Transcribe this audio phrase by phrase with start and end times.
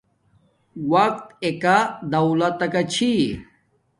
[0.91, 1.77] وقت ایکہ
[2.11, 3.11] دولتکا چھی